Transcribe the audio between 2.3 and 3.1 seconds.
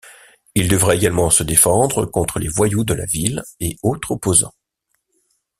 les voyous de la